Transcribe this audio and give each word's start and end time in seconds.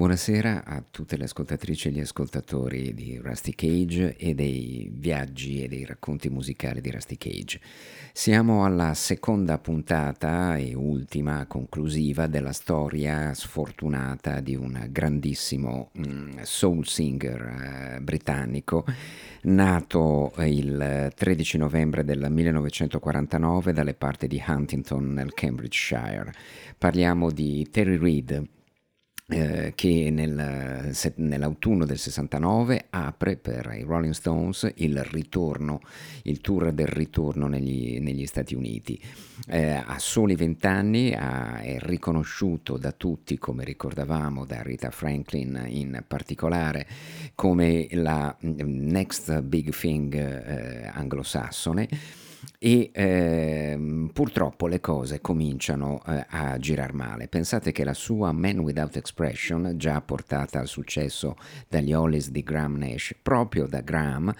Buonasera 0.00 0.64
a 0.64 0.82
tutte 0.90 1.16
le 1.16 1.24
ascoltatrici 1.24 1.88
e 1.88 1.90
gli 1.90 2.00
ascoltatori 2.00 2.94
di 2.94 3.18
Rusty 3.18 3.54
Cage 3.54 4.16
e 4.16 4.34
dei 4.34 4.90
viaggi 4.92 5.62
e 5.62 5.68
dei 5.68 5.84
racconti 5.84 6.30
musicali 6.30 6.80
di 6.80 6.90
Rusty 6.90 7.16
Cage. 7.16 7.60
Siamo 8.12 8.64
alla 8.64 8.92
seconda 8.94 9.58
puntata 9.58 10.56
e 10.56 10.74
ultima 10.74 11.46
conclusiva 11.46 12.26
della 12.26 12.52
storia 12.52 13.32
sfortunata 13.34 14.40
di 14.40 14.56
un 14.56 14.88
grandissimo 14.90 15.90
mm, 15.96 16.40
soul 16.42 16.84
singer 16.86 17.96
eh, 17.96 18.00
britannico 18.00 18.84
nato 19.42 20.32
il 20.38 21.12
13 21.14 21.58
novembre 21.58 22.04
del 22.04 22.26
1949 22.28 23.72
dalle 23.72 23.94
parti 23.94 24.26
di 24.26 24.42
Huntington 24.44 25.12
nel 25.12 25.32
Cambridgeshire. 25.32 26.32
Parliamo 26.76 27.30
di 27.30 27.66
Terry 27.70 27.96
Reid 27.96 28.44
eh, 29.30 29.72
che 29.74 30.10
nel, 30.10 30.92
nell'autunno 31.16 31.84
del 31.84 31.98
69 31.98 32.86
apre 32.90 33.36
per 33.36 33.74
i 33.78 33.82
Rolling 33.82 34.12
Stones 34.12 34.70
il 34.76 35.02
ritorno, 35.04 35.80
il 36.24 36.40
tour 36.40 36.72
del 36.72 36.88
ritorno 36.88 37.46
negli, 37.46 38.00
negli 38.00 38.26
Stati 38.26 38.54
Uniti. 38.54 39.00
Eh, 39.46 39.70
a 39.72 39.98
soli 39.98 40.34
vent'anni 40.34 41.10
è 41.10 41.76
riconosciuto 41.80 42.76
da 42.76 42.92
tutti, 42.92 43.38
come 43.38 43.64
ricordavamo, 43.64 44.44
da 44.44 44.62
Rita 44.62 44.90
Franklin 44.90 45.64
in 45.68 46.04
particolare, 46.06 46.86
come 47.34 47.88
la 47.92 48.36
mm, 48.44 48.58
next 48.90 49.40
big 49.42 49.74
thing 49.74 50.14
eh, 50.14 50.90
anglosassone 50.92 51.88
e 52.58 52.90
eh, 52.92 54.08
purtroppo 54.12 54.66
le 54.66 54.80
cose 54.80 55.20
cominciano 55.20 56.02
eh, 56.06 56.26
a 56.28 56.58
girare 56.58 56.92
male. 56.92 57.28
Pensate 57.28 57.72
che 57.72 57.84
la 57.84 57.94
sua 57.94 58.32
Man 58.32 58.58
Without 58.58 58.96
Expression, 58.96 59.74
già 59.76 60.00
portata 60.00 60.58
al 60.58 60.68
successo 60.68 61.36
dagli 61.68 61.92
Hollies 61.92 62.30
di 62.30 62.42
Graham 62.42 62.76
Nash, 62.76 63.14
proprio 63.20 63.66
da 63.66 63.80
Graham, 63.80 64.34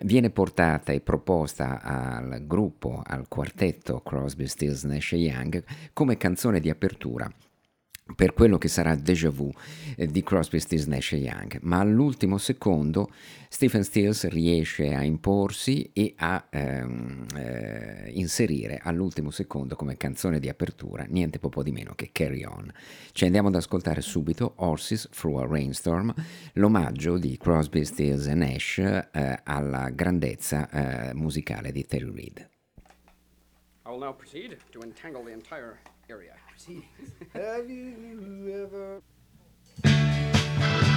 viene 0.00 0.30
portata 0.30 0.92
e 0.92 1.00
proposta 1.00 1.80
al 1.82 2.44
gruppo, 2.46 3.02
al 3.04 3.26
quartetto 3.28 4.00
Crosby, 4.00 4.46
Stills, 4.46 4.84
Nash 4.84 5.12
Young 5.12 5.62
come 5.92 6.16
canzone 6.16 6.60
di 6.60 6.70
apertura 6.70 7.30
per 8.14 8.32
quello 8.32 8.58
che 8.58 8.68
sarà 8.68 8.94
Deja 8.94 9.30
Vu 9.30 9.52
eh, 9.96 10.06
di 10.06 10.22
Crosby, 10.22 10.58
Stills, 10.58 10.86
Nash 10.86 11.12
Young, 11.12 11.58
ma 11.62 11.80
all'ultimo 11.80 12.38
secondo 12.38 13.10
Stephen 13.48 13.84
Stills 13.84 14.28
riesce 14.28 14.94
a 14.94 15.02
imporsi 15.02 15.90
e 15.92 16.14
a 16.16 16.46
ehm, 16.50 17.26
eh, 17.34 18.10
inserire 18.14 18.80
all'ultimo 18.82 19.30
secondo 19.30 19.76
come 19.76 19.96
canzone 19.96 20.38
di 20.38 20.48
apertura 20.48 21.04
niente 21.08 21.38
po' 21.38 21.62
di 21.62 21.72
meno 21.72 21.94
che 21.94 22.10
Carry 22.12 22.44
On. 22.44 22.70
Ci 23.12 23.24
andiamo 23.24 23.48
ad 23.48 23.54
ascoltare 23.54 24.00
subito 24.00 24.54
Horses 24.56 25.08
Through 25.10 25.40
a 25.40 25.46
Rainstorm, 25.46 26.14
l'omaggio 26.54 27.18
di 27.18 27.36
Crosby, 27.36 27.84
Stills 27.84 28.26
e 28.26 28.34
Nash 28.34 28.78
eh, 28.78 29.40
alla 29.44 29.90
grandezza 29.90 30.68
eh, 31.10 31.14
musicale 31.14 31.72
di 31.72 31.84
Terry 31.84 32.10
Reid. 32.12 32.48
I 33.86 33.90
will 33.90 34.00
now 34.00 34.12
proceed 34.12 34.58
to 34.72 34.82
entangle 34.82 35.22
the 35.22 35.32
entire 35.32 35.78
area. 36.08 36.34
Proceedings. 36.58 37.12
Have 37.34 37.70
you 37.70 39.00
ever? 39.84 40.87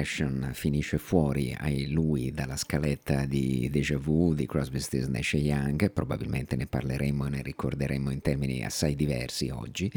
No 0.00 0.06
Expression 0.06 0.50
finisce 0.54 0.96
fuori 0.96 1.54
ai 1.58 1.90
lui 1.90 2.32
dalla 2.32 2.56
scaletta 2.56 3.26
di 3.26 3.68
Deja 3.70 3.98
Vu 3.98 4.32
di 4.32 4.46
Crosby, 4.46 4.80
Stills, 4.80 5.08
Nash 5.08 5.34
Young, 5.34 5.90
probabilmente 5.92 6.56
ne 6.56 6.66
parleremo 6.66 7.26
e 7.26 7.30
ne 7.30 7.42
ricorderemo 7.42 8.10
in 8.10 8.22
termini 8.22 8.64
assai 8.64 8.94
diversi 8.94 9.50
oggi, 9.50 9.92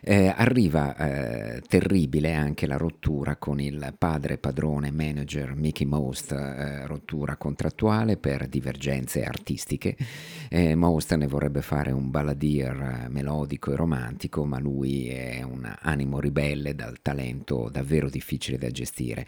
eh, 0.00 0.32
arriva 0.34 0.96
eh, 0.96 1.60
terribile 1.68 2.32
anche 2.32 2.66
la 2.66 2.78
rottura 2.78 3.36
con 3.36 3.60
il 3.60 3.94
padre 3.98 4.38
padrone 4.38 4.90
manager 4.90 5.54
Mickey 5.54 5.86
Most, 5.86 6.32
eh, 6.32 6.86
rottura 6.86 7.36
contrattuale 7.36 8.16
per 8.16 8.48
divergenze 8.48 9.24
artistiche. 9.24 9.94
Eh, 10.48 10.74
Most 10.74 11.12
ne 11.14 11.26
vorrebbe 11.26 11.60
fare 11.60 11.92
un 11.92 12.10
balladier 12.10 13.08
melodico 13.10 13.72
e 13.72 13.76
romantico, 13.76 14.46
ma 14.46 14.58
lui 14.58 15.08
è 15.08 15.42
un 15.42 15.70
animo 15.80 16.18
ribelle 16.18 16.74
dal 16.74 17.02
talento 17.02 17.68
davvero 17.70 18.08
difficile 18.08 18.56
da 18.56 18.70
gestire 18.70 19.26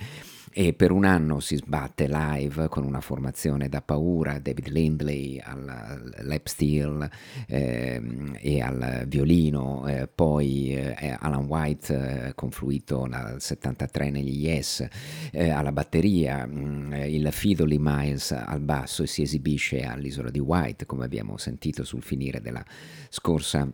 e 0.58 0.72
per 0.72 0.90
un 0.90 1.04
anno 1.04 1.38
si 1.38 1.56
sbatte 1.56 2.08
live 2.08 2.68
con 2.68 2.82
una 2.82 3.02
formazione 3.02 3.68
da 3.68 3.82
paura, 3.82 4.38
David 4.38 4.68
Lindley 4.68 5.38
al 5.38 6.14
lap 6.22 6.46
steel 6.46 7.06
ehm, 7.46 8.38
e 8.40 8.62
al 8.62 9.04
violino, 9.06 9.86
eh, 9.86 10.08
poi 10.08 10.74
eh, 10.74 11.14
Alan 11.20 11.44
White 11.44 12.28
eh, 12.28 12.34
confluito 12.34 13.04
nel 13.04 13.34
73 13.38 14.08
negli 14.08 14.46
Yes 14.46 14.88
eh, 15.30 15.50
alla 15.50 15.72
batteria, 15.72 16.46
mh, 16.46 17.04
il 17.06 17.28
Fidoli 17.32 17.76
Miles 17.78 18.32
al 18.32 18.60
basso 18.60 19.02
e 19.02 19.06
si 19.06 19.20
esibisce 19.20 19.82
all'isola 19.82 20.30
di 20.30 20.40
White 20.40 20.86
come 20.86 21.04
abbiamo 21.04 21.36
sentito 21.36 21.84
sul 21.84 22.02
finire 22.02 22.40
della 22.40 22.64
scorsa 23.10 23.70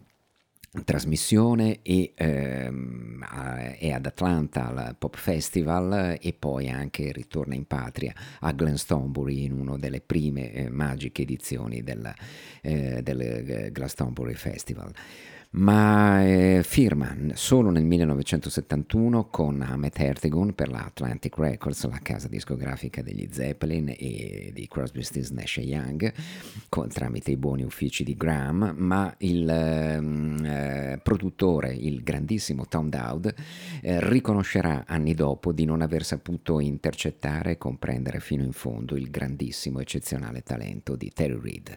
trasmissione 0.84 1.80
e 1.82 2.12
ehm, 2.14 3.22
è 3.78 3.90
ad 3.90 4.06
Atlanta 4.06 4.68
al 4.68 4.96
Pop 4.96 5.16
Festival 5.16 6.16
e 6.18 6.32
poi 6.32 6.70
anche 6.70 7.12
ritorna 7.12 7.54
in 7.54 7.66
patria 7.66 8.14
a 8.40 8.52
Glastonbury 8.52 9.44
in 9.44 9.52
una 9.52 9.76
delle 9.76 10.00
prime 10.00 10.52
eh, 10.52 10.70
magiche 10.70 11.22
edizioni 11.22 11.82
del, 11.82 12.10
eh, 12.62 13.02
del 13.02 13.20
eh, 13.20 13.70
Glastonbury 13.70 14.34
Festival 14.34 14.92
ma 15.52 16.24
eh, 16.24 16.62
firma 16.64 17.14
solo 17.34 17.70
nel 17.70 17.84
1971 17.84 19.26
con 19.26 19.60
Ahmet 19.60 19.98
Ertegun 19.98 20.54
per 20.54 20.70
la 20.70 20.84
Atlantic 20.84 21.36
Records, 21.36 21.86
la 21.88 21.98
casa 22.02 22.28
discografica 22.28 23.02
degli 23.02 23.28
Zeppelin 23.30 23.94
e 23.96 24.50
di 24.54 24.66
Crosby, 24.66 25.02
Stills, 25.02 25.30
Nash 25.30 25.56
Young, 25.58 26.12
con- 26.70 26.88
tramite 26.88 27.32
i 27.32 27.36
buoni 27.36 27.64
uffici 27.64 28.02
di 28.02 28.16
Graham, 28.16 28.74
ma 28.78 29.14
il 29.18 29.48
ehm, 29.48 30.44
eh, 30.44 31.00
produttore, 31.02 31.74
il 31.74 32.02
grandissimo 32.02 32.66
Tom 32.66 32.88
Dowd, 32.88 33.34
eh, 33.82 34.08
riconoscerà 34.08 34.84
anni 34.86 35.12
dopo 35.12 35.52
di 35.52 35.66
non 35.66 35.82
aver 35.82 36.04
saputo 36.04 36.60
intercettare 36.60 37.52
e 37.52 37.58
comprendere 37.58 38.20
fino 38.20 38.42
in 38.42 38.52
fondo 38.52 38.96
il 38.96 39.10
grandissimo, 39.10 39.80
eccezionale 39.80 40.42
talento 40.42 40.96
di 40.96 41.10
Terry 41.12 41.38
Reid. 41.38 41.76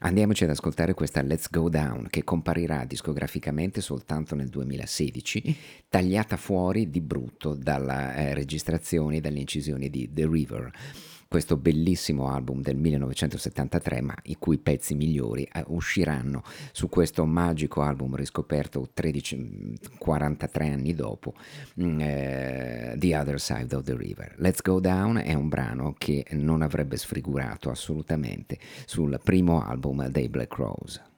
Andiamoci 0.00 0.44
ad 0.44 0.50
ascoltare 0.50 0.92
questa 0.92 1.22
Let's 1.22 1.48
Go 1.50 1.70
Down 1.70 2.08
che 2.10 2.22
comparirà 2.22 2.84
discograficamente 2.84 3.80
soltanto 3.80 4.34
nel 4.34 4.48
2016, 4.48 5.56
tagliata 5.88 6.36
fuori 6.36 6.90
di 6.90 7.00
brutto 7.00 7.54
dalle 7.54 8.14
eh, 8.14 8.34
registrazioni 8.34 9.16
e 9.16 9.20
dalle 9.20 9.38
incisioni 9.38 9.88
di 9.88 10.10
The 10.12 10.28
River. 10.28 10.70
Questo 11.28 11.56
bellissimo 11.56 12.28
album 12.28 12.62
del 12.62 12.76
1973, 12.76 14.00
ma 14.00 14.14
i 14.24 14.36
cui 14.36 14.58
pezzi 14.58 14.94
migliori 14.94 15.42
eh, 15.42 15.64
usciranno 15.66 16.42
su 16.72 16.88
questo 16.88 17.24
magico 17.26 17.82
album 17.82 18.14
riscoperto 18.14 18.88
13, 18.94 19.74
43 19.98 20.68
anni 20.68 20.94
dopo, 20.94 21.34
mm, 21.80 22.00
eh, 22.00 22.94
The 22.96 23.16
Other 23.16 23.40
Side 23.40 23.74
of 23.74 23.82
the 23.82 23.96
River. 23.96 24.34
Let's 24.38 24.62
Go 24.62 24.78
Down 24.78 25.16
è 25.16 25.34
un 25.34 25.48
brano 25.48 25.94
che 25.98 26.24
non 26.30 26.62
avrebbe 26.62 26.96
sfigurato 26.96 27.70
assolutamente 27.70 28.58
sul 28.86 29.18
primo 29.22 29.62
album 29.62 30.06
dei 30.08 30.28
Black 30.28 30.54
Rose. 30.54 31.14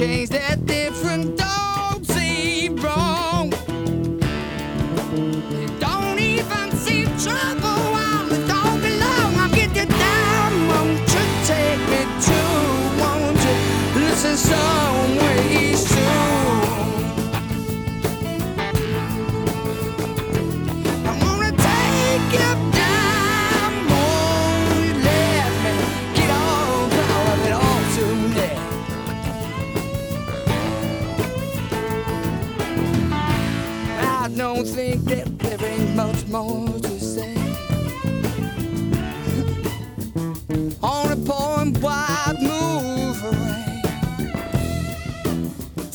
Change 0.00 0.30
that 0.30 0.64
different 0.64 1.39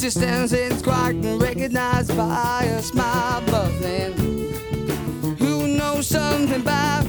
existence 0.06 0.54
is 0.54 0.84
quite 0.84 1.16
recognized 1.40 2.16
by 2.16 2.62
a 2.66 2.80
smile, 2.80 3.42
but 3.48 3.72
then 3.82 4.14
who 5.40 5.68
knows 5.68 6.06
something 6.06 6.62
about 6.62 7.05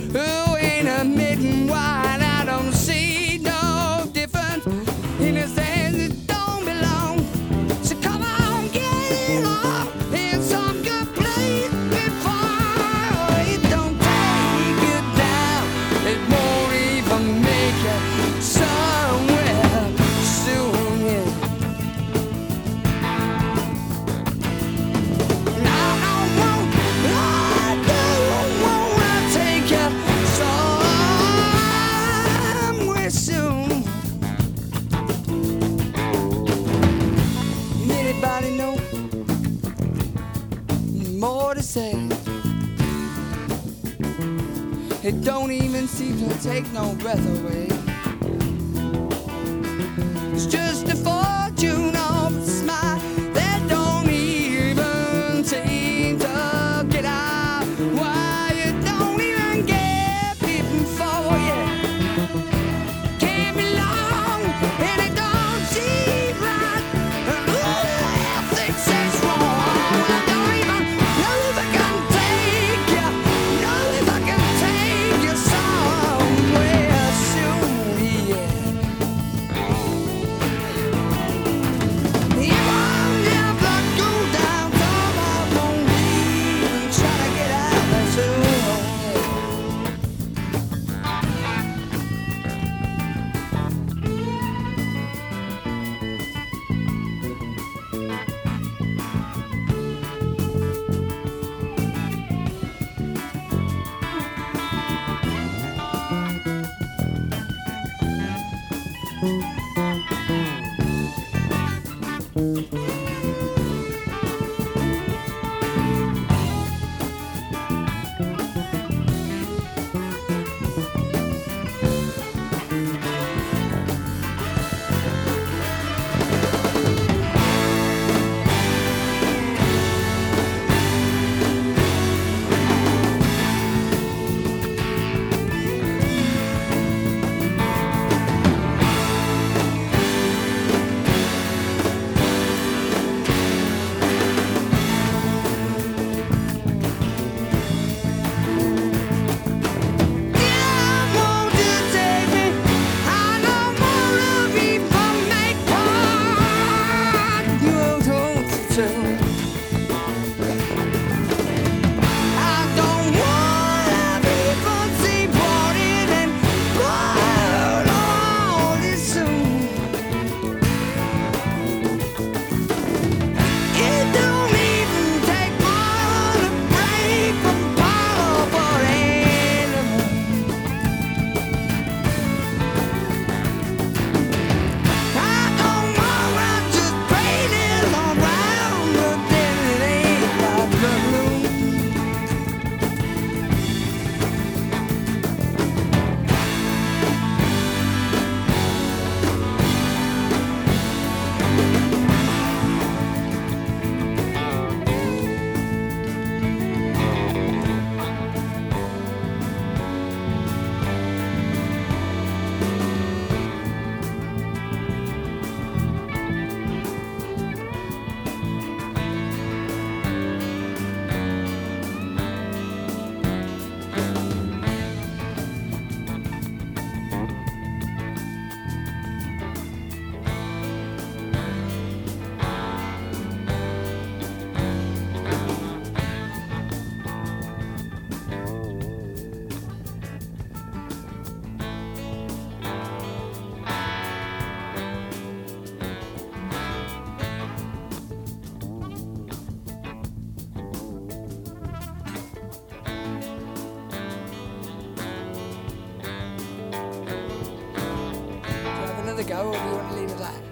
ja, 259.37 259.45
oh, 259.45 259.51
vi 259.51 259.69
gjorde 259.71 260.01
livet 260.01 260.19
där. 260.19 260.43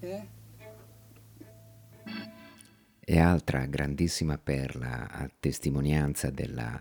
Eh? 0.00 0.22
E 3.04 3.18
altra 3.18 3.66
grandissima 3.66 4.38
perla 4.38 5.10
a 5.10 5.30
testimonianza 5.40 6.30
della 6.30 6.80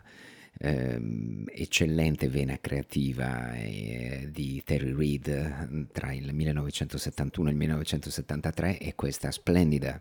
ehm, 0.60 1.46
eccellente 1.52 2.28
vena 2.28 2.60
creativa 2.62 3.56
eh, 3.56 4.30
di 4.32 4.62
Terry 4.64 4.94
Reid 4.96 5.88
tra 5.92 6.14
il 6.14 6.32
1971 6.34 7.48
e 7.48 7.52
il 7.52 7.58
1973 7.58 8.78
è 8.78 8.94
questa 8.94 9.32
splendida 9.32 10.00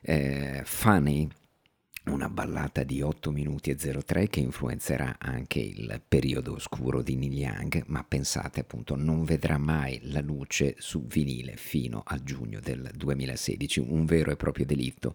eh, 0.00 0.62
Funny 0.64 1.28
una 2.08 2.28
ballata 2.28 2.82
di 2.82 3.00
8 3.00 3.30
minuti 3.30 3.70
e 3.70 3.76
03 3.76 4.28
che 4.28 4.40
influenzerà 4.40 5.16
anche 5.18 5.58
il 5.58 6.00
periodo 6.06 6.54
oscuro 6.54 7.02
di 7.02 7.16
Neil 7.16 7.34
Young, 7.34 7.84
ma 7.86 8.04
pensate 8.06 8.60
appunto 8.60 8.96
non 8.96 9.24
vedrà 9.24 9.58
mai 9.58 10.00
la 10.04 10.20
luce 10.20 10.74
su 10.78 11.06
vinile 11.06 11.56
fino 11.56 12.02
a 12.04 12.18
giugno 12.22 12.60
del 12.60 12.90
2016, 12.94 13.80
un 13.80 14.04
vero 14.04 14.30
e 14.30 14.36
proprio 14.36 14.66
delitto 14.66 15.14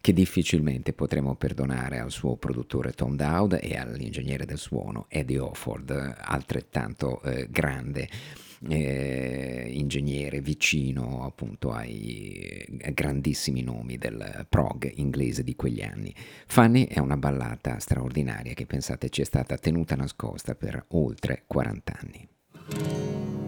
che 0.00 0.12
difficilmente 0.12 0.92
potremo 0.92 1.34
perdonare 1.34 1.98
al 1.98 2.10
suo 2.10 2.36
produttore 2.36 2.92
Tom 2.92 3.16
Dowd 3.16 3.58
e 3.60 3.76
all'ingegnere 3.76 4.44
del 4.44 4.58
suono 4.58 5.06
Eddie 5.08 5.38
Offord, 5.38 6.16
altrettanto 6.18 7.22
eh, 7.22 7.48
grande 7.50 8.08
eh, 8.68 9.70
ingegnere 9.72 10.40
vicino 10.40 11.24
appunto 11.24 11.72
ai 11.72 12.64
grandissimi 12.92 13.62
nomi 13.62 13.98
del 13.98 14.46
prog 14.48 14.90
inglese 14.96 15.42
di 15.42 15.54
quegli 15.56 15.82
anni. 15.82 16.14
Fanny 16.46 16.86
è 16.86 16.98
una 16.98 17.16
ballata 17.16 17.78
straordinaria 17.78 18.54
che 18.54 18.66
pensate 18.66 19.08
ci 19.10 19.22
è 19.22 19.24
stata 19.24 19.56
tenuta 19.56 19.94
nascosta 19.96 20.54
per 20.54 20.84
oltre 20.88 21.44
40 21.46 21.98
anni. 22.00 23.43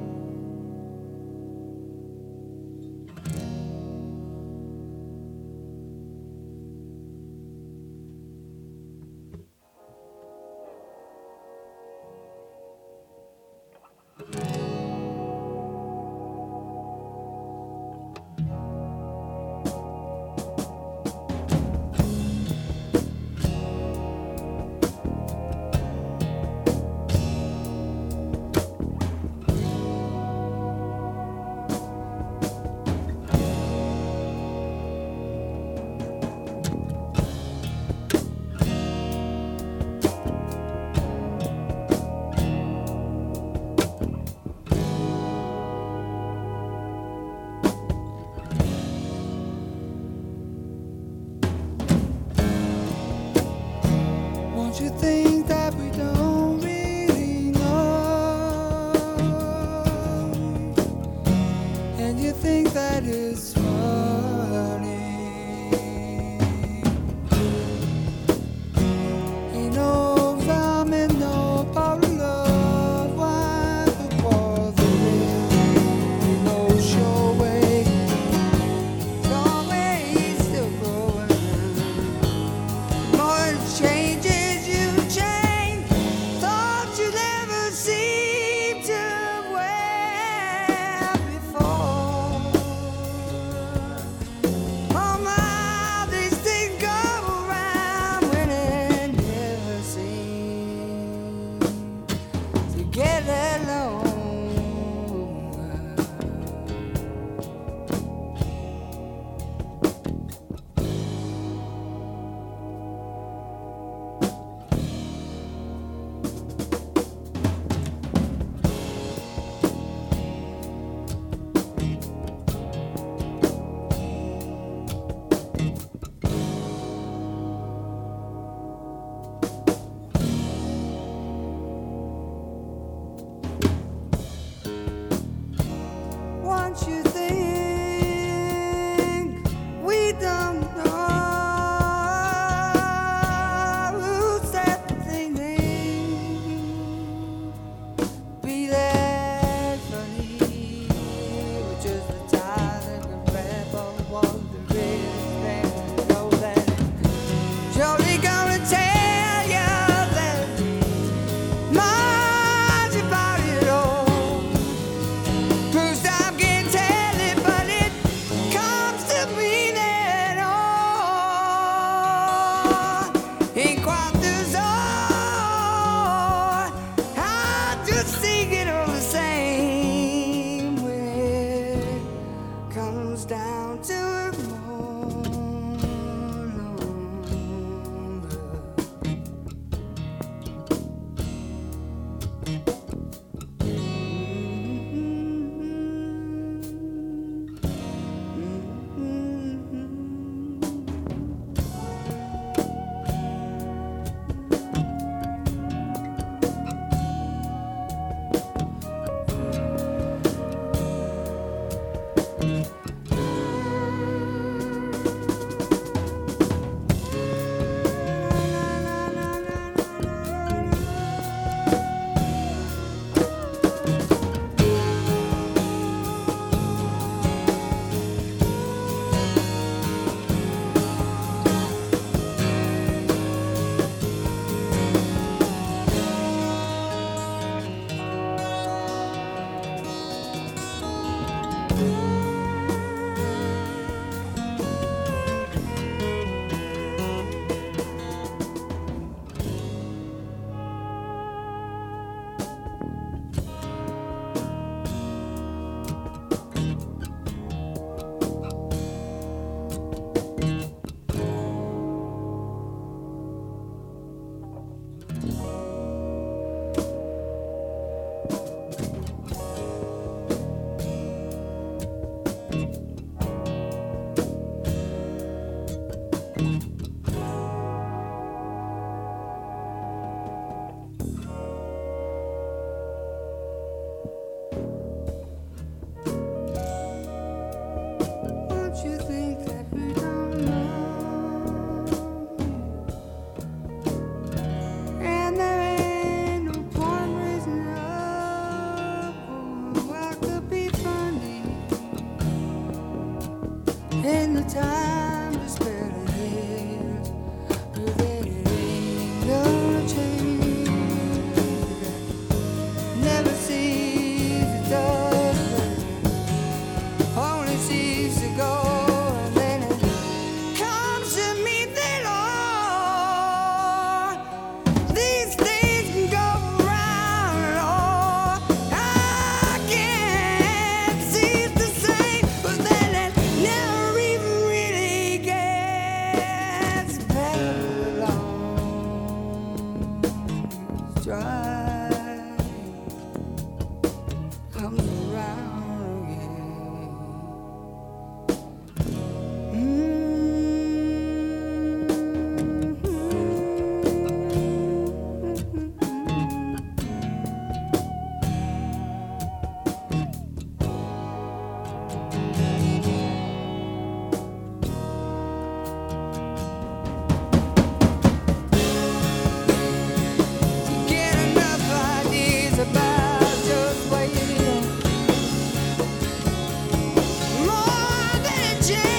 change. 378.66 378.95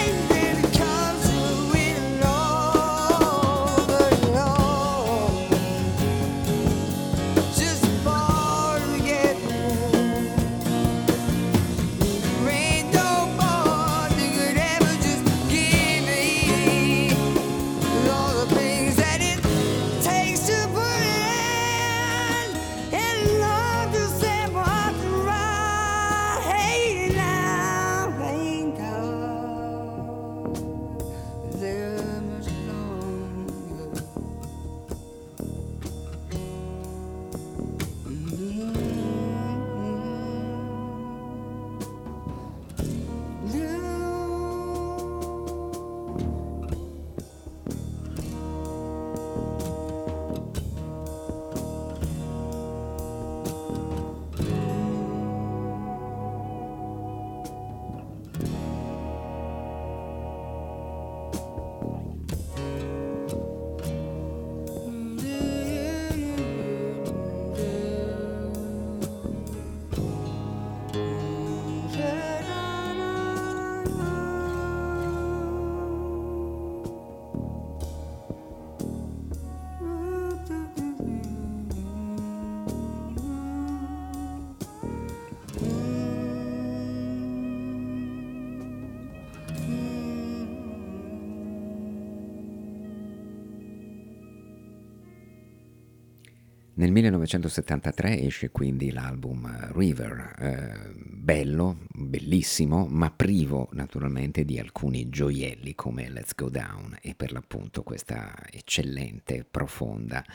1973 96.98 98.22
esce 98.22 98.50
quindi 98.50 98.92
l'album 98.92 99.72
River, 99.74 100.34
eh, 100.40 100.94
bello, 100.96 101.78
bellissimo, 101.94 102.88
ma 102.90 103.12
privo 103.12 103.70
naturalmente 103.74 104.44
di 104.44 104.58
alcuni 104.58 105.08
gioielli 105.08 105.76
come 105.76 106.10
Let's 106.10 106.34
Go 106.34 106.50
Down 106.50 106.98
e 107.02 107.14
per 107.14 107.32
l'appunto 107.34 107.84
questa 107.84 108.34
eccellente, 108.50 109.46
profonda, 109.50 110.26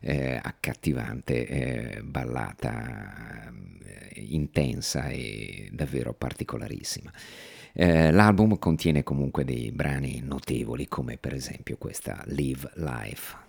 eh, 0.00 0.38
accattivante 0.42 1.46
eh, 1.46 2.02
ballata 2.02 3.50
eh, 3.50 4.20
intensa 4.20 5.08
e 5.08 5.70
davvero 5.72 6.12
particolarissima. 6.12 7.10
Eh, 7.72 8.10
l'album 8.10 8.58
contiene 8.58 9.02
comunque 9.02 9.44
dei 9.44 9.72
brani 9.72 10.20
notevoli 10.22 10.86
come 10.86 11.16
per 11.16 11.32
esempio 11.32 11.78
questa 11.78 12.22
Live 12.26 12.72
Life. 12.74 13.48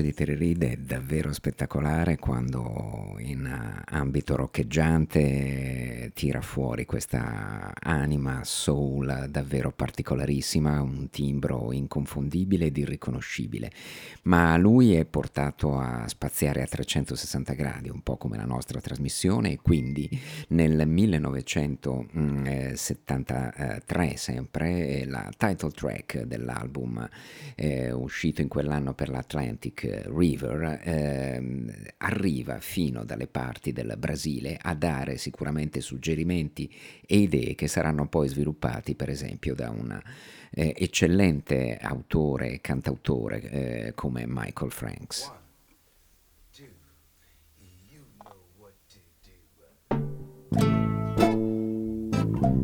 voce 0.00 0.02
di 0.02 0.14
Terry 0.14 0.36
Reed 0.36 0.64
è 0.64 0.76
davvero 0.76 1.32
spettacolare 1.32 2.16
quando 2.16 3.16
in 3.18 3.44
eh, 3.46 3.82
ambito 3.94 4.36
roccheggiante 4.36 5.89
tira 6.20 6.42
fuori 6.42 6.84
questa 6.84 7.72
anima 7.80 8.44
soul 8.44 9.28
davvero 9.30 9.72
particolarissima, 9.72 10.82
un 10.82 11.08
timbro 11.08 11.72
inconfondibile 11.72 12.66
ed 12.66 12.76
irriconoscibile, 12.76 13.72
ma 14.24 14.54
lui 14.58 14.92
è 14.92 15.06
portato 15.06 15.78
a 15.78 16.06
spaziare 16.08 16.60
a 16.60 16.66
360 16.66 17.54
gradi, 17.54 17.88
un 17.88 18.02
po' 18.02 18.18
come 18.18 18.36
la 18.36 18.44
nostra 18.44 18.82
trasmissione, 18.82 19.52
e 19.52 19.60
quindi 19.62 20.10
nel 20.48 20.86
1973 20.86 22.18
mm, 22.18 24.06
eh, 24.10 24.16
sempre 24.18 25.06
la 25.06 25.26
title 25.34 25.70
track 25.70 26.24
dell'album 26.24 27.08
eh, 27.54 27.92
uscito 27.92 28.42
in 28.42 28.48
quell'anno 28.48 28.92
per 28.92 29.08
l'Atlantic 29.08 30.02
River 30.14 30.82
eh, 30.84 31.92
arriva 31.96 32.60
fino 32.60 33.04
dalle 33.04 33.26
parti 33.26 33.72
del 33.72 33.94
Brasile 33.96 34.58
a 34.60 34.74
dare 34.74 35.16
sicuramente 35.16 35.80
suggerimenti 35.80 36.08
suggerimenti 36.10 36.68
e 37.06 37.18
idee 37.18 37.54
che 37.54 37.68
saranno 37.68 38.08
poi 38.08 38.26
sviluppati 38.28 38.94
per 38.94 39.08
esempio 39.08 39.54
da 39.54 39.70
un 39.70 39.98
eh, 40.50 40.74
eccellente 40.76 41.78
autore 41.80 42.52
e 42.54 42.60
cantautore 42.60 43.40
eh, 43.40 43.92
come 43.94 44.24
Michael 44.26 44.72
Franks. 44.72 45.28
One, 45.28 45.38
two, 46.52 46.66
you 50.58 50.84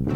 know 0.07 0.16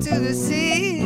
to 0.00 0.20
the 0.20 0.32
sea. 0.32 0.97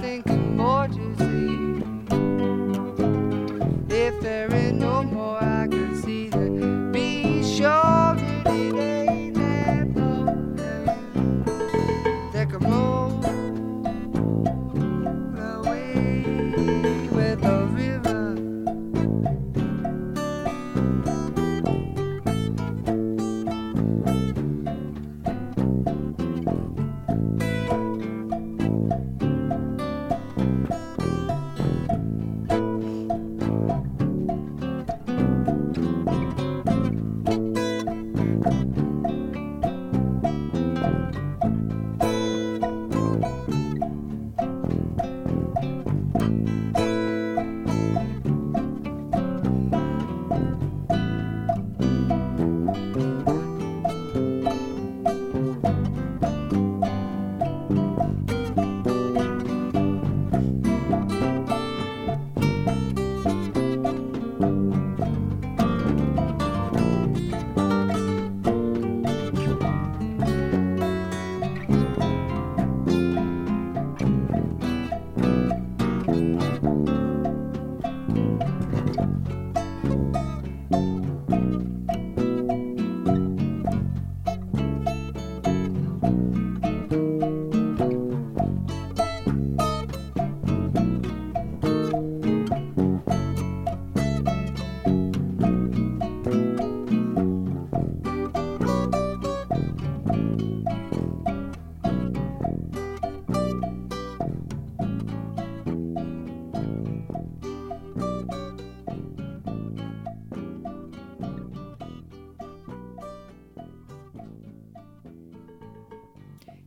think 0.00 0.33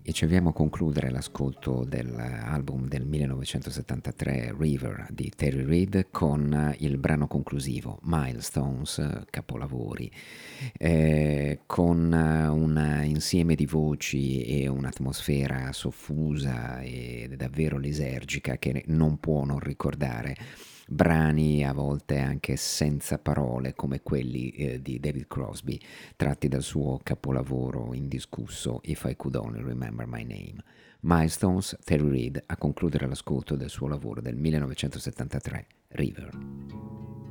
e 0.07 0.13
ci 0.13 0.23
avviamo 0.23 0.51
a 0.51 0.53
concludere 0.53 1.09
l'ascolto 1.09 1.83
dell'album 1.83 2.87
del 2.87 3.05
1973 3.05 4.55
River 4.57 5.07
di 5.09 5.29
Terry 5.35 5.65
Reid 5.65 6.07
con 6.11 6.73
il 6.77 6.97
brano 6.97 7.27
conclusivo 7.27 7.99
Milestones, 8.03 9.25
capolavori, 9.29 10.09
eh, 10.77 11.59
con 11.65 12.13
un 12.13 13.01
insieme 13.03 13.55
di 13.55 13.65
voci 13.65 14.45
e 14.45 14.69
un'atmosfera 14.69 15.73
soffusa 15.73 16.79
e 16.79 17.29
davvero 17.35 17.77
lisergica 17.77 18.55
che 18.55 18.85
non 18.87 19.19
può 19.19 19.43
non 19.43 19.59
ricordare 19.59 20.37
brani 20.87 21.65
a 21.65 21.73
volte 21.73 22.19
anche 22.19 22.55
senza 22.55 23.17
parole 23.17 23.75
come 23.75 24.01
quelli 24.01 24.49
eh, 24.51 24.81
di 24.81 24.99
David 24.99 25.27
Crosby, 25.27 25.79
tratti 26.15 26.47
dal 26.47 26.63
suo 26.63 26.99
capolavoro 27.03 27.93
indiscusso 27.93 28.79
If 28.83 29.05
I 29.07 29.15
Could 29.15 29.35
Only 29.35 29.61
Remember 29.61 30.07
My 30.07 30.23
Name. 30.23 30.63
Milestones, 31.01 31.77
Terry 31.83 32.09
Reid 32.09 32.43
a 32.45 32.57
concludere 32.57 33.07
l'ascolto 33.07 33.55
del 33.55 33.69
suo 33.69 33.87
lavoro 33.87 34.21
del 34.21 34.35
1973, 34.35 35.67
River. 35.89 37.26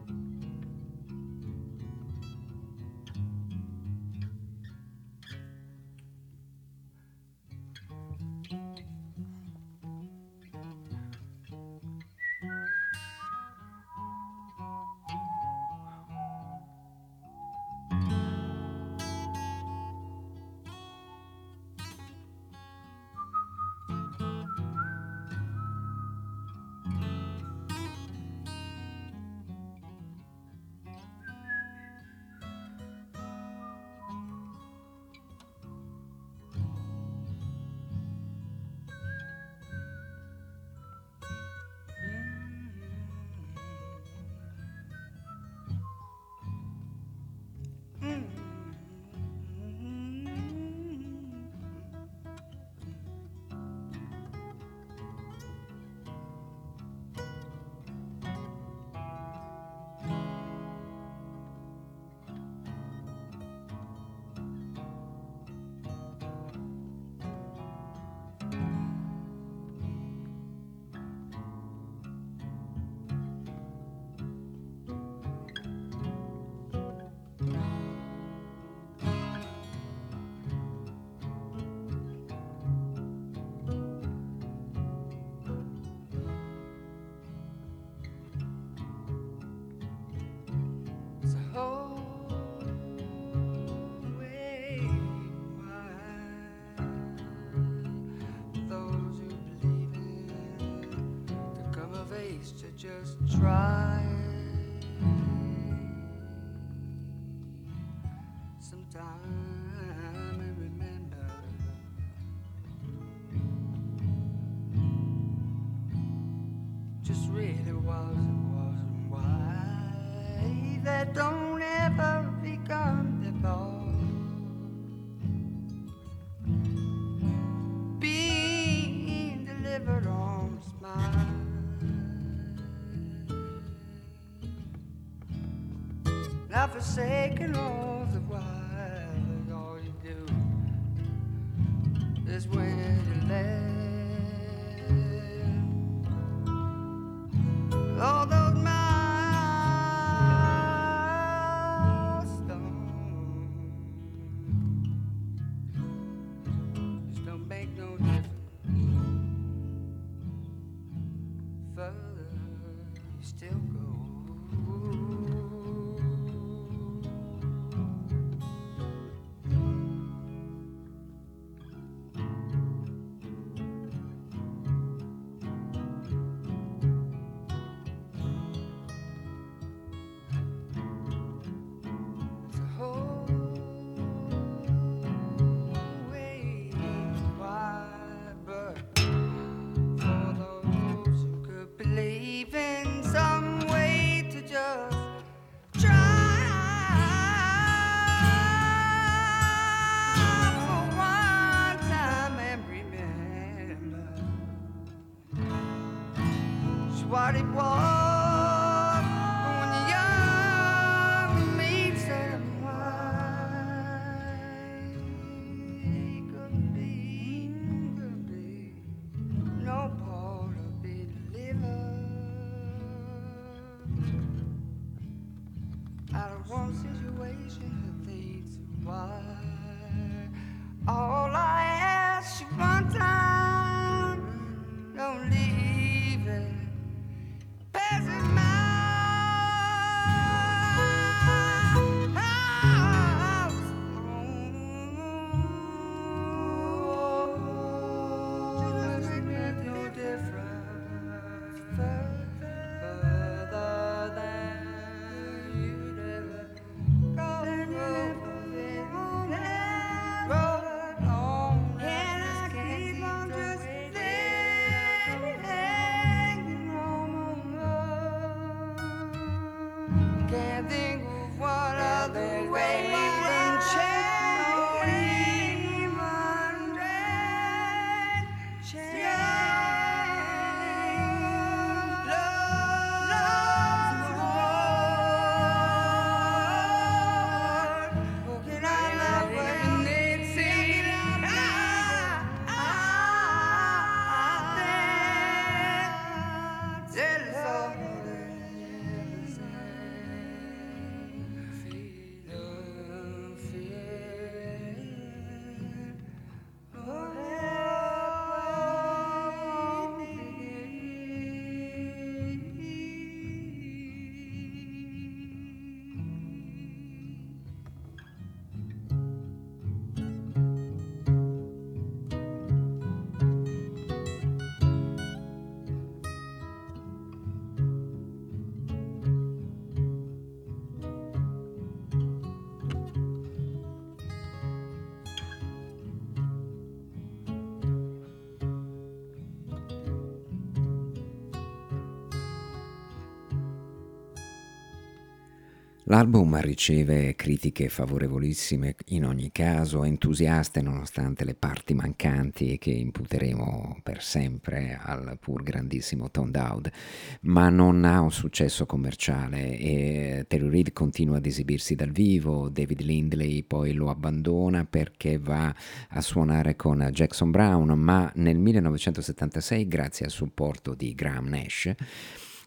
L'album 345.88 346.40
riceve 346.40 347.14
critiche 347.14 347.68
favorevolissime 347.68 348.74
in 348.86 349.04
ogni 349.04 349.30
caso, 349.30 349.84
entusiaste 349.84 350.60
nonostante 350.60 351.24
le 351.24 351.36
parti 351.36 351.74
mancanti 351.74 352.58
che 352.58 352.70
imputeremo 352.70 353.78
per 353.84 354.02
sempre 354.02 354.80
al 354.82 355.16
pur 355.20 355.44
grandissimo 355.44 356.10
Tom 356.10 356.32
Dowd, 356.32 356.72
ma 357.20 357.50
non 357.50 357.84
ha 357.84 358.00
un 358.00 358.10
successo 358.10 358.66
commerciale 358.66 359.56
e 359.58 360.24
Terry 360.26 360.48
Reid 360.48 360.72
continua 360.72 361.18
ad 361.18 361.26
esibirsi 361.26 361.76
dal 361.76 361.92
vivo, 361.92 362.48
David 362.48 362.80
Lindley 362.80 363.44
poi 363.44 363.72
lo 363.72 363.88
abbandona 363.88 364.64
perché 364.64 365.18
va 365.18 365.54
a 365.90 366.00
suonare 366.00 366.56
con 366.56 366.84
Jackson 366.90 367.30
Brown, 367.30 367.78
ma 367.78 368.10
nel 368.16 368.38
1976 368.38 369.68
grazie 369.68 370.06
al 370.06 370.10
supporto 370.10 370.74
di 370.74 370.92
Graham 370.96 371.28
Nash 371.28 371.72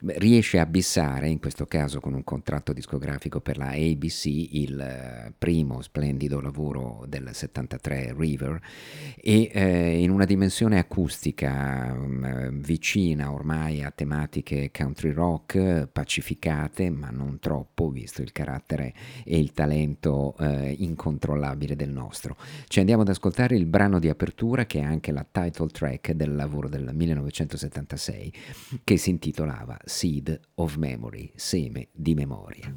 riesce 0.02 0.60
a 0.60 0.66
bissare, 0.66 1.28
in 1.28 1.40
questo 1.40 1.66
caso 1.66 2.00
con 2.00 2.14
un 2.14 2.24
contratto 2.24 2.72
discografico 2.72 3.42
per 3.42 3.58
la 3.58 3.72
ABC, 3.72 4.26
il 4.26 4.80
eh, 4.80 5.34
primo 5.38 5.82
splendido 5.82 6.40
lavoro 6.40 7.04
del 7.08 7.30
73 7.34 8.14
River 8.18 8.62
e 9.20 9.50
eh, 9.52 10.02
in 10.02 10.10
una 10.10 10.24
dimensione 10.24 10.80
acustica 10.80 11.94
um, 11.94 12.62
vicina 12.62 13.32
ormai 13.32 13.84
a 13.84 13.92
tematiche 13.92 14.72
country 14.72 15.12
rock, 15.12 15.88
pacificate 15.92 16.90
ma 16.90 17.10
non 17.10 17.40
troppo, 17.40 17.90
visto 17.90 18.22
il 18.22 18.32
carattere 18.32 18.94
e 19.26 19.38
il 19.38 19.52
talento 19.52 20.36
eh, 20.40 20.76
incontrollabile 20.80 21.76
del 21.76 21.92
nostro. 21.92 22.38
Ci 22.68 22.80
andiamo 22.80 23.02
ad 23.02 23.10
ascoltare 23.10 23.56
il 23.56 23.66
brano 23.66 24.00
di 24.00 24.08
apertura 24.08 24.66
che 24.66 24.80
è 24.80 24.84
anche 24.84 25.12
la 25.12 25.26
title 25.30 25.68
track 25.68 26.12
del 26.12 26.36
lavoro 26.36 26.70
del 26.70 26.90
1976 26.94 28.34
che 28.84 28.98
si 28.98 29.10
intitolava 29.10 29.78
Seed 29.90 30.40
of 30.56 30.78
Memory, 30.78 31.34
seme 31.36 31.90
di 31.92 32.14
memoria. 32.14 32.72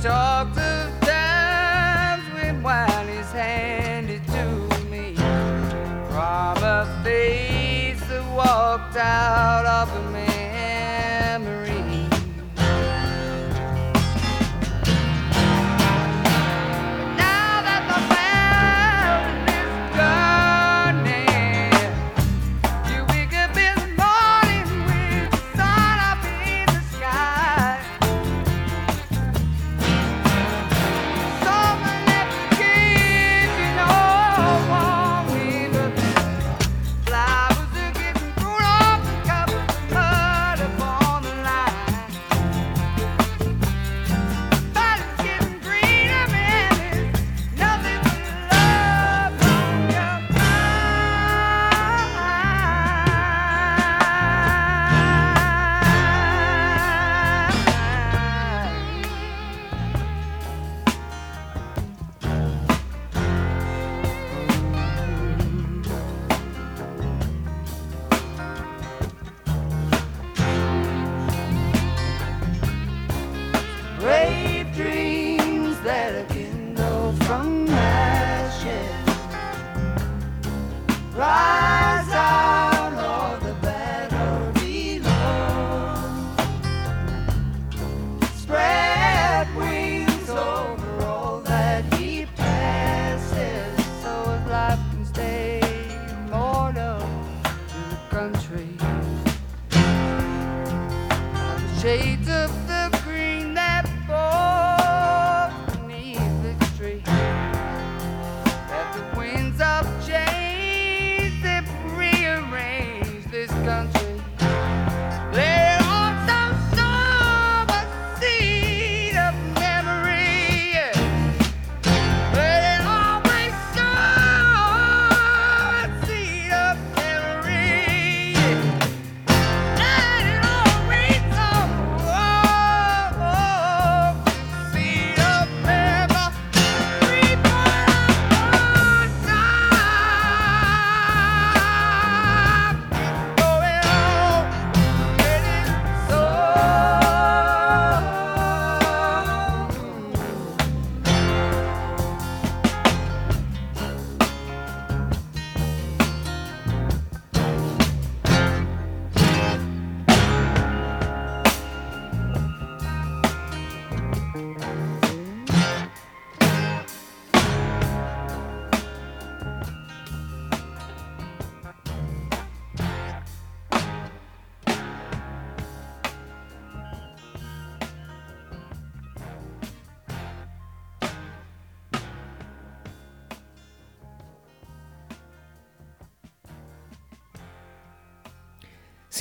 talked 0.00 0.77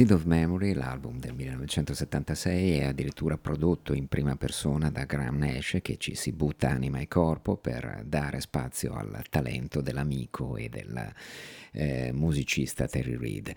Seed 0.07 0.19
of 0.19 0.25
Memory, 0.25 0.73
l'album 0.73 1.19
del 1.19 1.33
1976, 1.33 2.77
è 2.77 2.85
addirittura 2.85 3.37
prodotto 3.37 3.93
in 3.93 4.07
prima 4.07 4.37
persona 4.37 4.89
da 4.89 5.03
Graham 5.03 5.35
Nash 5.35 5.79
che 5.81 5.97
ci 5.97 6.15
si 6.15 6.31
butta 6.31 6.69
anima 6.69 6.99
e 6.99 7.09
corpo 7.09 7.57
per 7.57 8.03
dare 8.05 8.39
spazio 8.39 8.93
al 8.93 9.23
talento 9.29 9.81
dell'amico 9.81 10.55
e 10.55 10.69
del 10.69 11.13
eh, 11.73 12.11
musicista 12.13 12.87
Terry 12.87 13.17
Reid. 13.17 13.53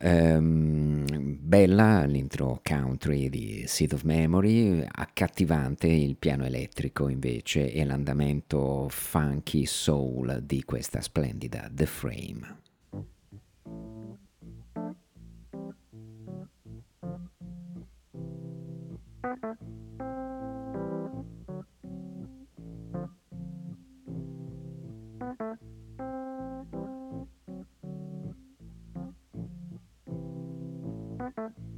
Um, 0.00 1.38
bella 1.40 2.04
l'intro 2.04 2.60
country 2.62 3.30
di 3.30 3.64
Seed 3.66 3.94
of 3.94 4.02
Memory, 4.02 4.84
accattivante 4.86 5.86
il 5.86 6.16
piano 6.16 6.44
elettrico 6.44 7.08
invece 7.08 7.72
e 7.72 7.82
l'andamento 7.82 8.88
funky 8.90 9.64
soul 9.64 10.42
di 10.42 10.64
questa 10.64 11.00
splendida 11.00 11.70
The 11.72 11.86
Frame. 11.86 12.63
Thank 25.38 25.58
you. 31.38 31.73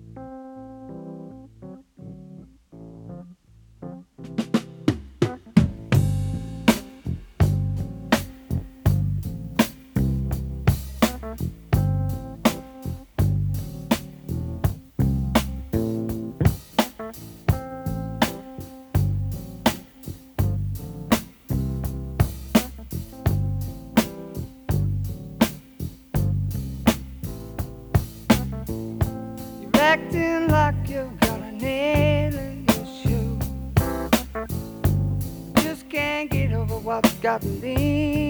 got 37.23 37.41
things. 37.43 38.26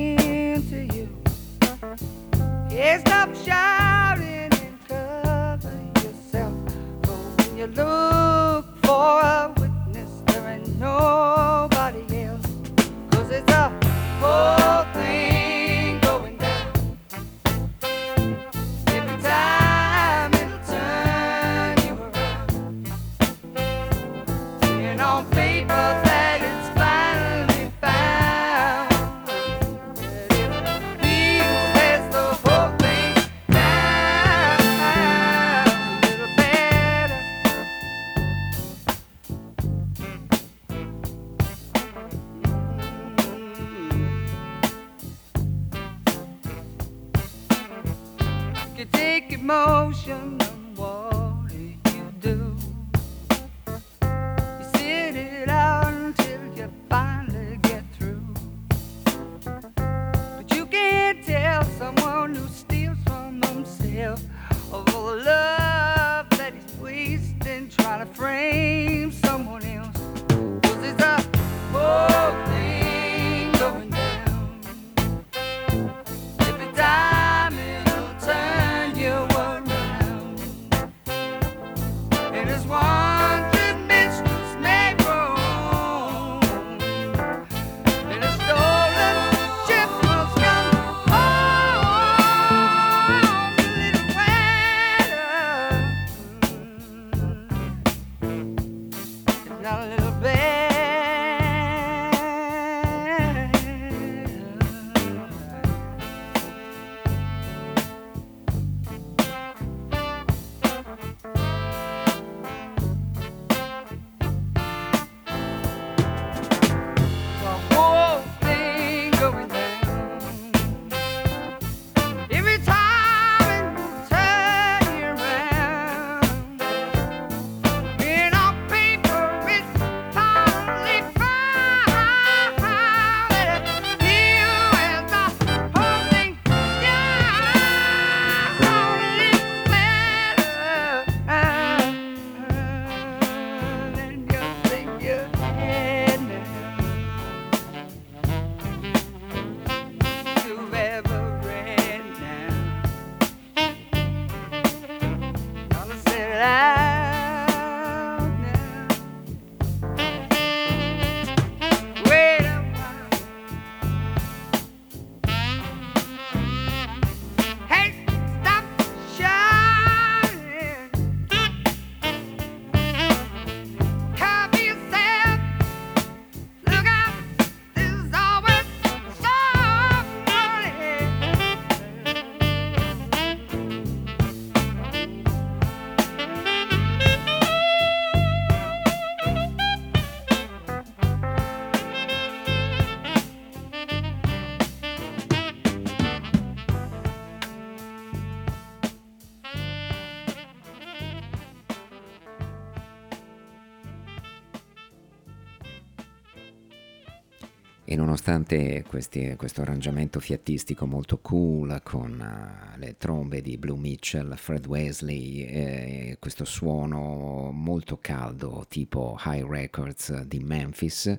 Nonostante 208.27 208.83
questi, 208.89 209.35
questo 209.37 209.63
arrangiamento 209.63 210.19
fiattistico 210.19 210.85
molto 210.85 211.19
cool 211.19 211.81
con 211.85 212.19
uh, 212.19 212.77
le 212.79 212.97
trombe 212.99 213.41
di 213.41 213.57
Blue 213.57 213.79
Mitchell, 213.79 214.35
Fred 214.35 214.67
Wesley, 214.67 215.43
eh, 215.43 216.17
questo 216.19 216.45
suono 216.45 217.51
molto 217.53 217.99
caldo 218.01 218.65
tipo 218.69 219.17
High 219.25 219.49
Records 219.49 220.23
di 220.23 220.41
Memphis, 220.41 221.15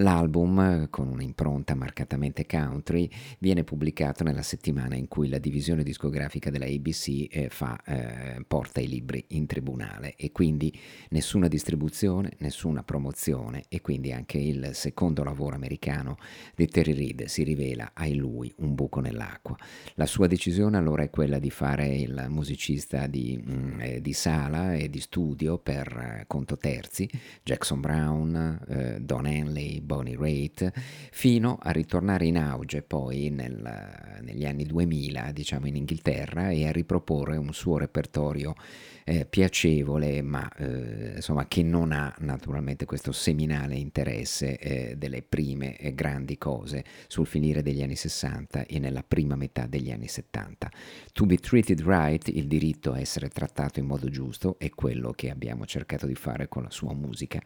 L'album, 0.00 0.88
con 0.88 1.08
un'impronta 1.08 1.74
marcatamente 1.74 2.46
country, 2.46 3.08
viene 3.38 3.64
pubblicato 3.64 4.24
nella 4.24 4.40
settimana 4.40 4.94
in 4.96 5.08
cui 5.08 5.28
la 5.28 5.36
divisione 5.36 5.82
discografica 5.82 6.48
della 6.48 6.64
ABC 6.64 7.26
eh, 7.30 7.48
fa, 7.50 7.78
eh, 7.84 8.42
porta 8.46 8.80
i 8.80 8.88
libri 8.88 9.22
in 9.28 9.44
tribunale 9.44 10.14
e 10.16 10.32
quindi 10.32 10.72
nessuna 11.10 11.48
distribuzione, 11.48 12.32
nessuna 12.38 12.82
promozione 12.82 13.64
e 13.68 13.82
quindi 13.82 14.10
anche 14.10 14.38
il 14.38 14.70
secondo 14.72 15.22
lavoro 15.22 15.54
americano 15.54 16.16
di 16.54 16.66
Terry 16.66 16.94
Reid 16.94 17.24
si 17.24 17.42
rivela 17.42 17.90
ai 17.92 18.14
lui 18.14 18.50
un 18.58 18.74
buco 18.74 19.00
nell'acqua. 19.00 19.54
La 19.96 20.06
sua 20.06 20.26
decisione 20.26 20.78
allora 20.78 21.02
è 21.02 21.10
quella 21.10 21.38
di 21.38 21.50
fare 21.50 21.86
il 21.88 22.26
musicista 22.30 23.06
di, 23.06 23.38
mm, 23.38 23.80
eh, 23.80 24.00
di 24.00 24.14
sala 24.14 24.72
e 24.74 24.88
di 24.88 25.00
studio 25.00 25.58
per 25.58 25.88
eh, 25.88 26.24
conto 26.26 26.56
terzi, 26.56 27.06
Jackson 27.42 27.80
Brown, 27.80 28.64
eh, 28.66 29.00
Don 29.00 29.26
Henley, 29.26 29.88
Bonnie 29.90 30.16
Raitt, 30.16 30.70
fino 31.10 31.58
a 31.60 31.72
ritornare 31.72 32.24
in 32.24 32.38
auge 32.38 32.82
poi 32.82 33.28
nel, 33.30 34.20
negli 34.20 34.46
anni 34.46 34.62
2000, 34.62 35.32
diciamo 35.32 35.66
in 35.66 35.74
Inghilterra, 35.74 36.50
e 36.50 36.68
a 36.68 36.70
riproporre 36.70 37.36
un 37.36 37.52
suo 37.52 37.76
repertorio 37.76 38.54
eh, 39.02 39.26
piacevole, 39.26 40.22
ma 40.22 40.48
eh, 40.58 41.14
insomma 41.16 41.48
che 41.48 41.64
non 41.64 41.90
ha 41.90 42.14
naturalmente 42.20 42.84
questo 42.84 43.10
seminale 43.10 43.74
interesse 43.74 44.56
eh, 44.58 44.96
delle 44.96 45.22
prime 45.22 45.76
grandi 45.92 46.38
cose 46.38 46.84
sul 47.08 47.26
finire 47.26 47.60
degli 47.60 47.82
anni 47.82 47.96
60 47.96 48.66
e 48.66 48.78
nella 48.78 49.02
prima 49.02 49.34
metà 49.34 49.66
degli 49.66 49.90
anni 49.90 50.06
70. 50.06 50.70
To 51.12 51.26
be 51.26 51.36
treated 51.38 51.80
right, 51.80 52.28
il 52.28 52.46
diritto 52.46 52.92
a 52.92 53.00
essere 53.00 53.28
trattato 53.28 53.80
in 53.80 53.86
modo 53.86 54.08
giusto, 54.08 54.54
è 54.56 54.70
quello 54.70 55.10
che 55.10 55.30
abbiamo 55.30 55.66
cercato 55.66 56.06
di 56.06 56.14
fare 56.14 56.46
con 56.46 56.62
la 56.62 56.70
sua 56.70 56.94
musica. 56.94 57.42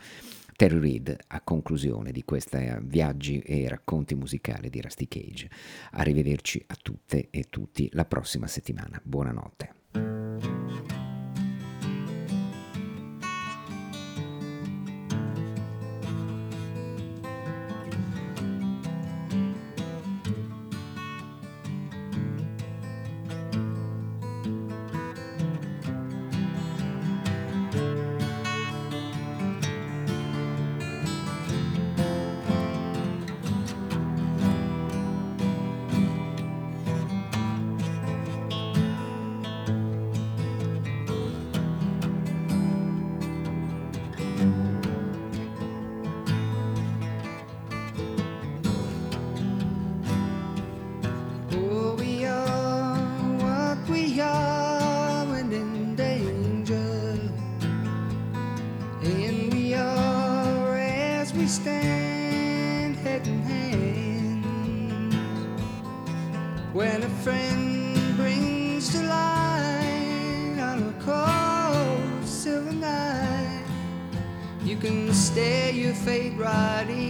Terry 0.56 0.78
Reid 0.78 1.16
a 1.28 1.40
conclusione 1.40 2.12
di 2.12 2.24
questi 2.24 2.58
viaggi 2.82 3.40
e 3.40 3.68
racconti 3.68 4.14
musicali 4.14 4.70
di 4.70 4.80
Rusty 4.80 5.08
Cage. 5.08 5.50
Arrivederci 5.92 6.62
a 6.66 6.76
tutte 6.80 7.28
e 7.30 7.46
tutti 7.50 7.88
la 7.92 8.04
prossima 8.04 8.46
settimana. 8.46 9.00
Buonanotte. 9.02 10.63
fade 76.04 76.36
right 76.36 76.86
in. 76.90 77.03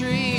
Be 0.00 0.37